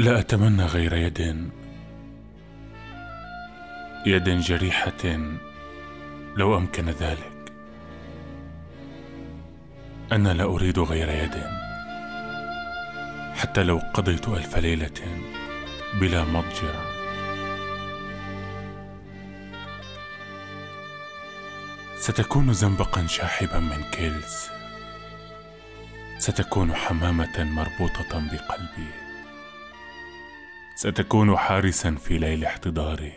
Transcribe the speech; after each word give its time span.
لا 0.00 0.18
أتمنى 0.18 0.64
غير 0.64 0.94
يد. 0.96 1.50
يد 4.06 4.28
جريحة 4.28 5.18
لو 6.36 6.56
أمكن 6.56 6.88
ذلك. 6.88 7.52
أنا 10.12 10.28
لا 10.34 10.44
أريد 10.44 10.78
غير 10.78 11.08
يد. 11.08 11.34
حتى 13.34 13.62
لو 13.62 13.78
قضيت 13.94 14.28
ألف 14.28 14.56
ليلة 14.56 15.20
بلا 15.94 16.24
مضجع. 16.24 16.74
ستكون 21.98 22.52
زنبقا 22.52 23.06
شاحبا 23.06 23.58
من 23.58 23.82
كيلز. 23.92 24.48
ستكون 26.18 26.74
حمامة 26.74 27.44
مربوطة 27.44 28.28
بقلبي. 28.32 29.09
ستكون 30.82 31.36
حارسا 31.36 31.94
في 31.94 32.18
ليل 32.18 32.44
احتضاري 32.44 33.12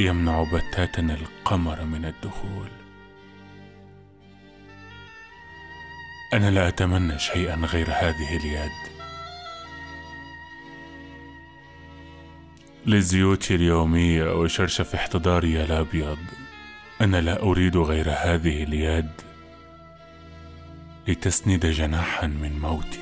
يمنع 0.00 0.42
بتاتا 0.42 1.02
القمر 1.02 1.84
من 1.84 2.04
الدخول. 2.04 2.68
أنا 6.34 6.50
لا 6.50 6.68
أتمنى 6.68 7.18
شيئا 7.18 7.56
غير 7.56 7.86
هذه 7.90 8.36
اليد. 8.36 8.70
لزيوتي 12.86 13.54
اليوميه 13.54 14.40
وشرشف 14.40 14.94
احتضاري 14.94 15.64
الأبيض 15.64 16.18
أنا 17.00 17.20
لا 17.20 17.42
أريد 17.42 17.76
غير 17.76 18.10
هذه 18.10 18.62
اليد. 18.62 19.27
لتسند 21.08 21.66
جناحا 21.66 22.26
من 22.26 22.58
موتي. 22.58 23.00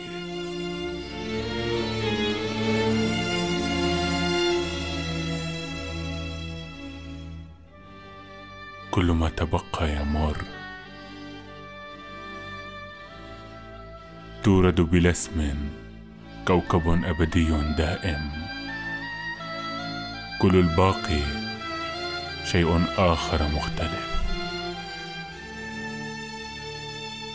كل 8.90 9.04
ما 9.04 9.28
تبقى 9.28 9.96
يمر 9.96 10.36
تورد 14.44 14.80
بلا 14.80 15.10
اسم 15.10 15.68
كوكب 16.46 17.04
أبدي 17.04 17.48
دائم. 17.78 18.30
كل 20.42 20.56
الباقي 20.56 21.22
شيء 22.44 22.84
آخر 22.98 23.48
مختلف. 23.48 24.15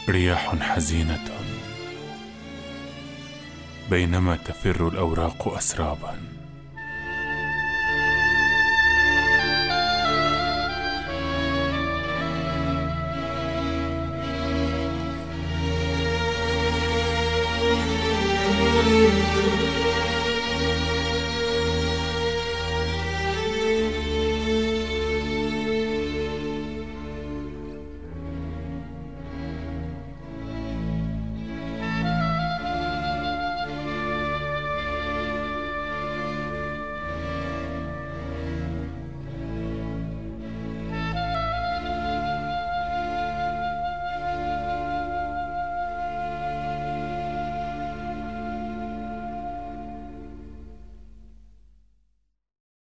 رياح 0.09 0.55
حزينة. 0.55 1.27
بينما 3.89 4.35
تفر 4.35 4.87
الأوراق 4.87 5.47
اسرابا. 5.47 6.15